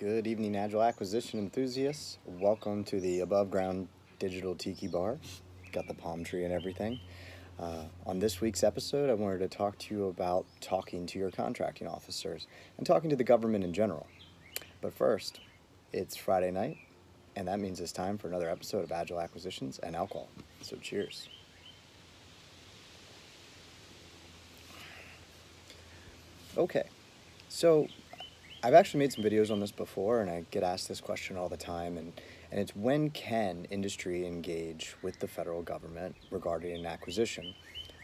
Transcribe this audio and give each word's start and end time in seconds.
Good 0.00 0.26
evening, 0.26 0.56
Agile 0.56 0.82
Acquisition 0.82 1.38
enthusiasts. 1.38 2.16
Welcome 2.24 2.84
to 2.84 3.00
the 3.00 3.20
above 3.20 3.50
ground 3.50 3.88
digital 4.18 4.54
tiki 4.54 4.88
bar. 4.88 5.18
Got 5.72 5.88
the 5.88 5.92
palm 5.92 6.24
tree 6.24 6.42
and 6.44 6.54
everything. 6.54 7.00
Uh, 7.58 7.82
on 8.06 8.18
this 8.18 8.40
week's 8.40 8.64
episode, 8.64 9.10
I 9.10 9.12
wanted 9.12 9.40
to 9.40 9.48
talk 9.48 9.76
to 9.76 9.94
you 9.94 10.06
about 10.06 10.46
talking 10.62 11.04
to 11.08 11.18
your 11.18 11.30
contracting 11.30 11.86
officers 11.86 12.46
and 12.78 12.86
talking 12.86 13.10
to 13.10 13.16
the 13.16 13.24
government 13.24 13.62
in 13.62 13.74
general. 13.74 14.06
But 14.80 14.94
first, 14.94 15.40
it's 15.92 16.16
Friday 16.16 16.50
night, 16.50 16.78
and 17.36 17.46
that 17.48 17.60
means 17.60 17.78
it's 17.78 17.92
time 17.92 18.16
for 18.16 18.28
another 18.28 18.48
episode 18.48 18.84
of 18.84 18.92
Agile 18.92 19.20
Acquisitions 19.20 19.80
and 19.80 19.94
Alcohol. 19.94 20.30
So, 20.62 20.76
cheers. 20.76 21.28
Okay, 26.56 26.84
so 27.50 27.86
I've 28.62 28.74
actually 28.74 29.00
made 29.00 29.12
some 29.12 29.24
videos 29.24 29.50
on 29.50 29.58
this 29.60 29.72
before, 29.72 30.20
and 30.20 30.30
I 30.30 30.44
get 30.50 30.62
asked 30.62 30.86
this 30.88 31.00
question 31.00 31.38
all 31.38 31.48
the 31.48 31.56
time, 31.56 31.96
and, 31.96 32.12
and 32.50 32.60
it's 32.60 32.76
when 32.76 33.08
can 33.08 33.66
industry 33.70 34.26
engage 34.26 34.96
with 35.00 35.18
the 35.18 35.26
federal 35.26 35.62
government 35.62 36.14
regarding 36.30 36.76
an 36.76 36.84
acquisition? 36.84 37.54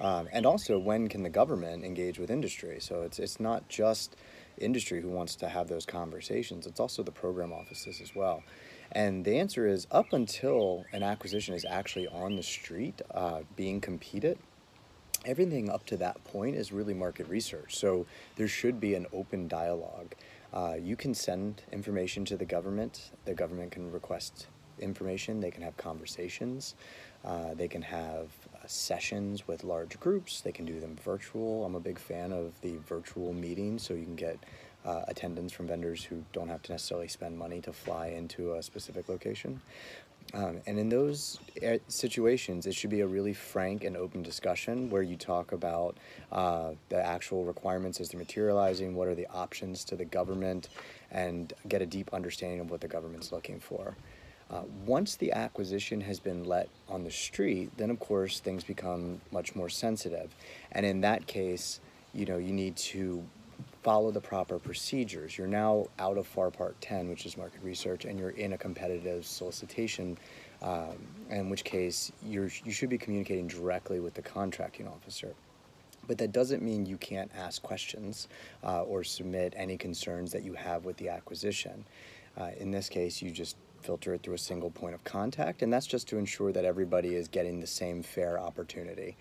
Um, 0.00 0.28
and 0.32 0.46
also, 0.46 0.78
when 0.78 1.08
can 1.08 1.22
the 1.22 1.28
government 1.28 1.84
engage 1.84 2.18
with 2.18 2.30
industry? 2.30 2.78
So 2.80 3.02
it's, 3.02 3.18
it's 3.18 3.38
not 3.38 3.68
just 3.68 4.16
industry 4.56 5.02
who 5.02 5.10
wants 5.10 5.36
to 5.36 5.48
have 5.48 5.68
those 5.68 5.84
conversations, 5.84 6.66
it's 6.66 6.80
also 6.80 7.02
the 7.02 7.12
program 7.12 7.52
offices 7.52 8.00
as 8.00 8.14
well. 8.14 8.42
And 8.92 9.26
the 9.26 9.38
answer 9.38 9.66
is 9.66 9.86
up 9.90 10.14
until 10.14 10.86
an 10.92 11.02
acquisition 11.02 11.54
is 11.54 11.66
actually 11.68 12.08
on 12.08 12.36
the 12.36 12.42
street 12.42 13.02
uh, 13.10 13.40
being 13.56 13.82
competed, 13.82 14.38
everything 15.26 15.68
up 15.68 15.84
to 15.86 15.96
that 15.98 16.22
point 16.24 16.56
is 16.56 16.72
really 16.72 16.94
market 16.94 17.28
research. 17.28 17.76
So 17.76 18.06
there 18.36 18.48
should 18.48 18.80
be 18.80 18.94
an 18.94 19.06
open 19.12 19.48
dialogue. 19.48 20.14
Uh, 20.54 20.76
you 20.80 20.96
can 20.96 21.12
send 21.12 21.62
information 21.72 22.24
to 22.26 22.36
the 22.36 22.44
government. 22.44 23.10
The 23.24 23.34
government 23.34 23.72
can 23.72 23.90
request 23.90 24.46
information. 24.78 25.40
They 25.40 25.50
can 25.50 25.62
have 25.62 25.76
conversations. 25.76 26.74
Uh, 27.24 27.54
they 27.54 27.68
can 27.68 27.82
have 27.82 28.28
uh, 28.54 28.66
sessions 28.66 29.48
with 29.48 29.64
large 29.64 29.98
groups. 29.98 30.40
They 30.40 30.52
can 30.52 30.64
do 30.64 30.80
them 30.80 30.96
virtual. 31.04 31.64
I'm 31.64 31.74
a 31.74 31.80
big 31.80 31.98
fan 31.98 32.32
of 32.32 32.58
the 32.60 32.76
virtual 32.88 33.32
meetings, 33.32 33.82
so 33.82 33.94
you 33.94 34.04
can 34.04 34.16
get 34.16 34.38
uh, 34.84 35.02
attendance 35.08 35.52
from 35.52 35.66
vendors 35.66 36.04
who 36.04 36.24
don't 36.32 36.48
have 36.48 36.62
to 36.62 36.72
necessarily 36.72 37.08
spend 37.08 37.36
money 37.36 37.60
to 37.62 37.72
fly 37.72 38.08
into 38.08 38.54
a 38.54 38.62
specific 38.62 39.08
location. 39.08 39.60
Um, 40.34 40.60
and 40.66 40.78
in 40.78 40.88
those 40.88 41.38
eh, 41.62 41.78
situations, 41.88 42.66
it 42.66 42.74
should 42.74 42.90
be 42.90 43.00
a 43.00 43.06
really 43.06 43.32
frank 43.32 43.84
and 43.84 43.96
open 43.96 44.22
discussion 44.22 44.90
where 44.90 45.02
you 45.02 45.16
talk 45.16 45.52
about 45.52 45.96
uh, 46.32 46.72
the 46.88 47.04
actual 47.04 47.44
requirements 47.44 48.00
as 48.00 48.10
they're 48.10 48.18
materializing, 48.18 48.94
what 48.94 49.08
are 49.08 49.14
the 49.14 49.26
options 49.28 49.84
to 49.84 49.96
the 49.96 50.04
government, 50.04 50.68
and 51.10 51.52
get 51.68 51.80
a 51.80 51.86
deep 51.86 52.12
understanding 52.12 52.60
of 52.60 52.70
what 52.70 52.80
the 52.80 52.88
government's 52.88 53.32
looking 53.32 53.60
for. 53.60 53.96
Uh, 54.48 54.62
once 54.84 55.16
the 55.16 55.32
acquisition 55.32 56.00
has 56.00 56.20
been 56.20 56.44
let 56.44 56.68
on 56.88 57.02
the 57.02 57.10
street, 57.10 57.70
then 57.76 57.90
of 57.90 57.98
course 57.98 58.38
things 58.38 58.62
become 58.62 59.20
much 59.32 59.56
more 59.56 59.68
sensitive. 59.68 60.34
And 60.72 60.86
in 60.86 61.00
that 61.00 61.26
case, 61.26 61.80
you 62.14 62.26
know, 62.26 62.38
you 62.38 62.52
need 62.52 62.76
to 62.76 63.24
follow 63.86 64.10
the 64.10 64.20
proper 64.20 64.58
procedures. 64.58 65.38
You're 65.38 65.46
now 65.46 65.86
out 66.00 66.18
of 66.18 66.26
FAR 66.26 66.50
Part 66.50 66.80
10, 66.80 67.08
which 67.08 67.24
is 67.24 67.36
market 67.36 67.62
research, 67.62 68.04
and 68.04 68.18
you're 68.18 68.30
in 68.30 68.54
a 68.54 68.58
competitive 68.58 69.24
solicitation, 69.24 70.18
um, 70.60 70.96
in 71.30 71.48
which 71.48 71.62
case 71.62 72.10
you're, 72.20 72.50
you 72.64 72.72
should 72.72 72.88
be 72.88 72.98
communicating 72.98 73.46
directly 73.46 74.00
with 74.00 74.14
the 74.14 74.22
contracting 74.22 74.88
officer. 74.88 75.34
But 76.08 76.18
that 76.18 76.32
doesn't 76.32 76.64
mean 76.64 76.84
you 76.84 76.96
can't 76.96 77.30
ask 77.38 77.62
questions 77.62 78.26
uh, 78.64 78.82
or 78.82 79.04
submit 79.04 79.54
any 79.56 79.76
concerns 79.76 80.32
that 80.32 80.42
you 80.42 80.54
have 80.54 80.84
with 80.84 80.96
the 80.96 81.08
acquisition. 81.08 81.84
Uh, 82.36 82.50
in 82.58 82.72
this 82.72 82.88
case, 82.88 83.22
you 83.22 83.30
just 83.30 83.56
filter 83.82 84.14
it 84.14 84.22
through 84.24 84.34
a 84.34 84.38
single 84.38 84.70
point 84.70 84.96
of 84.96 85.04
contact, 85.04 85.62
and 85.62 85.72
that's 85.72 85.86
just 85.86 86.08
to 86.08 86.18
ensure 86.18 86.50
that 86.50 86.64
everybody 86.64 87.14
is 87.14 87.28
getting 87.28 87.60
the 87.60 87.68
same 87.68 88.02
fair 88.02 88.36
opportunity. 88.36 89.16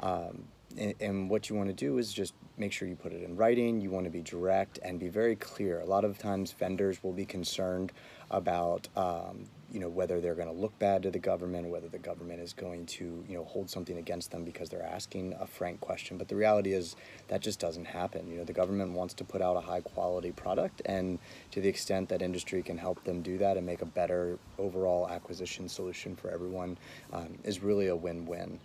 Um, 0.00 0.42
and, 0.76 0.94
and, 1.00 1.30
what 1.30 1.48
you 1.48 1.56
want 1.56 1.68
to 1.68 1.74
do 1.74 1.98
is 1.98 2.12
just 2.12 2.34
make 2.56 2.72
sure 2.72 2.86
you 2.86 2.96
put 2.96 3.12
it 3.12 3.22
in 3.22 3.36
writing. 3.36 3.80
You 3.80 3.90
want 3.90 4.04
to 4.04 4.10
be 4.10 4.20
direct 4.20 4.78
and 4.82 5.00
be 5.00 5.08
very 5.08 5.36
clear. 5.36 5.80
A 5.80 5.86
lot 5.86 6.04
of 6.04 6.18
times, 6.18 6.52
vendors 6.52 7.02
will 7.02 7.12
be 7.12 7.24
concerned 7.24 7.92
about 8.30 8.88
um, 8.96 9.46
you 9.72 9.80
know 9.80 9.88
whether 9.88 10.20
they're 10.20 10.34
going 10.34 10.48
to 10.48 10.54
look 10.54 10.78
bad 10.78 11.02
to 11.02 11.10
the 11.10 11.18
government 11.18 11.66
or 11.66 11.70
whether 11.70 11.88
the 11.88 11.98
government 11.98 12.40
is 12.40 12.52
going 12.52 12.86
to 12.86 13.24
you 13.28 13.36
know 13.36 13.44
hold 13.44 13.70
something 13.70 13.96
against 13.98 14.30
them 14.30 14.44
because 14.44 14.68
they're 14.68 14.84
asking 14.84 15.34
a 15.40 15.46
frank 15.46 15.80
question. 15.80 16.18
But 16.18 16.28
the 16.28 16.36
reality 16.36 16.72
is 16.72 16.96
that 17.28 17.40
just 17.40 17.60
doesn't 17.60 17.86
happen. 17.86 18.30
You 18.30 18.38
know 18.38 18.44
the 18.44 18.52
government 18.52 18.92
wants 18.92 19.14
to 19.14 19.24
put 19.24 19.40
out 19.40 19.56
a 19.56 19.60
high 19.60 19.80
quality 19.80 20.32
product, 20.32 20.82
and 20.84 21.18
to 21.52 21.60
the 21.60 21.68
extent 21.68 22.08
that 22.10 22.22
industry 22.22 22.62
can 22.62 22.76
help 22.78 23.02
them 23.04 23.22
do 23.22 23.38
that 23.38 23.56
and 23.56 23.64
make 23.64 23.82
a 23.82 23.86
better 23.86 24.38
overall 24.58 25.08
acquisition 25.08 25.68
solution 25.68 26.14
for 26.16 26.30
everyone, 26.30 26.76
um, 27.12 27.38
is 27.44 27.62
really 27.62 27.88
a 27.88 27.96
win-win. 27.96 28.60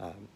Um, 0.00 0.28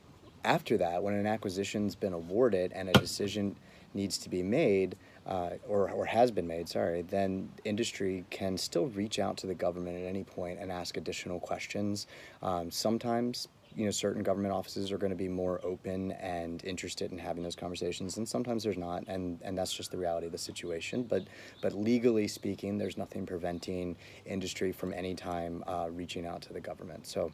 after 0.48 0.78
that, 0.78 1.02
when 1.02 1.14
an 1.14 1.26
acquisition's 1.26 1.94
been 1.94 2.14
awarded 2.14 2.72
and 2.72 2.88
a 2.88 2.92
decision 2.92 3.54
needs 3.92 4.16
to 4.18 4.30
be 4.30 4.42
made, 4.42 4.96
uh, 5.26 5.50
or, 5.68 5.90
or 5.90 6.06
has 6.06 6.30
been 6.30 6.46
made, 6.46 6.66
sorry, 6.68 7.02
then 7.02 7.50
industry 7.66 8.24
can 8.30 8.56
still 8.56 8.86
reach 8.86 9.18
out 9.18 9.36
to 9.36 9.46
the 9.46 9.54
government 9.54 9.98
at 9.98 10.08
any 10.08 10.24
point 10.24 10.58
and 10.58 10.72
ask 10.72 10.96
additional 10.96 11.38
questions. 11.38 12.06
Um, 12.42 12.70
sometimes, 12.70 13.48
you 13.76 13.84
know, 13.84 13.90
certain 13.90 14.22
government 14.22 14.54
offices 14.54 14.90
are 14.90 14.96
going 14.96 15.10
to 15.10 15.16
be 15.16 15.28
more 15.28 15.60
open 15.62 16.12
and 16.12 16.64
interested 16.64 17.12
in 17.12 17.18
having 17.18 17.42
those 17.42 17.54
conversations, 17.54 18.16
and 18.16 18.26
sometimes 18.26 18.64
there's 18.64 18.78
not, 18.78 19.04
and, 19.06 19.38
and 19.42 19.56
that's 19.56 19.74
just 19.74 19.90
the 19.90 19.98
reality 19.98 20.26
of 20.26 20.32
the 20.32 20.38
situation. 20.38 21.02
But 21.02 21.24
but 21.60 21.74
legally 21.74 22.26
speaking, 22.26 22.78
there's 22.78 22.96
nothing 22.96 23.26
preventing 23.26 23.96
industry 24.24 24.72
from 24.72 24.94
any 24.94 25.14
time 25.14 25.62
uh, 25.66 25.88
reaching 25.92 26.26
out 26.26 26.40
to 26.42 26.54
the 26.54 26.60
government. 26.60 27.06
So 27.06 27.30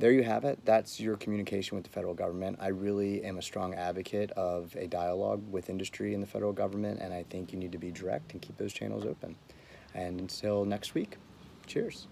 there 0.00 0.12
you 0.12 0.22
have 0.22 0.44
it. 0.44 0.58
That's 0.64 0.98
your 0.98 1.16
communication 1.16 1.76
with 1.76 1.84
the 1.84 1.90
federal 1.90 2.14
government. 2.14 2.56
I 2.58 2.68
really 2.68 3.22
am 3.22 3.36
a 3.36 3.42
strong 3.42 3.74
advocate 3.74 4.30
of 4.32 4.74
a 4.74 4.86
dialogue 4.86 5.42
with 5.50 5.68
industry 5.68 6.14
and 6.14 6.22
the 6.22 6.26
federal 6.26 6.54
government, 6.54 7.00
and 7.00 7.12
I 7.12 7.24
think 7.24 7.52
you 7.52 7.58
need 7.58 7.72
to 7.72 7.78
be 7.78 7.90
direct 7.90 8.32
and 8.32 8.40
keep 8.40 8.56
those 8.56 8.72
channels 8.72 9.04
open. 9.04 9.36
And 9.94 10.18
until 10.18 10.64
next 10.64 10.94
week, 10.94 11.18
cheers. 11.66 12.06